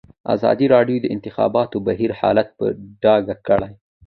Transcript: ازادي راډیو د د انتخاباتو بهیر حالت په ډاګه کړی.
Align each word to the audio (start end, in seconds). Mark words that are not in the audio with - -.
ازادي 0.35 0.65
راډیو 0.75 0.97
د 1.01 1.03
د 1.07 1.11
انتخاباتو 1.15 1.77
بهیر 1.87 2.11
حالت 2.19 2.47
په 2.57 2.65
ډاګه 3.03 3.35
کړی. 3.47 3.73